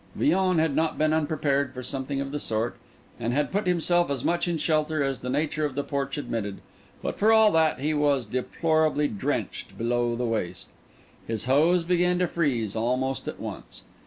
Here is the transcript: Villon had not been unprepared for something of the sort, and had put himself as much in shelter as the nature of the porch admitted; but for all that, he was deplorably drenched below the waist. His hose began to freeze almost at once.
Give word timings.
Villon 0.15 0.57
had 0.57 0.75
not 0.75 0.97
been 0.97 1.13
unprepared 1.13 1.75
for 1.75 1.83
something 1.83 2.19
of 2.19 2.31
the 2.31 2.39
sort, 2.39 2.75
and 3.19 3.33
had 3.33 3.51
put 3.51 3.67
himself 3.67 4.09
as 4.09 4.23
much 4.23 4.47
in 4.47 4.57
shelter 4.57 5.03
as 5.03 5.19
the 5.19 5.29
nature 5.29 5.63
of 5.63 5.75
the 5.75 5.83
porch 5.83 6.17
admitted; 6.17 6.57
but 7.03 7.19
for 7.19 7.31
all 7.31 7.51
that, 7.51 7.79
he 7.79 7.93
was 7.93 8.25
deplorably 8.25 9.07
drenched 9.07 9.77
below 9.77 10.15
the 10.15 10.25
waist. 10.25 10.69
His 11.27 11.45
hose 11.45 11.83
began 11.83 12.17
to 12.17 12.25
freeze 12.25 12.75
almost 12.75 13.27
at 13.27 13.39
once. 13.39 13.83